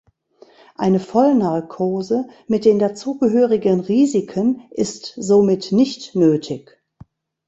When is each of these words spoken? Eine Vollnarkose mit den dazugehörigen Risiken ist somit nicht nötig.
Eine 0.73 0.99
Vollnarkose 0.99 2.27
mit 2.47 2.65
den 2.65 2.79
dazugehörigen 2.79 3.81
Risiken 3.81 4.63
ist 4.71 5.13
somit 5.15 5.71
nicht 5.71 6.15
nötig. 6.15 6.81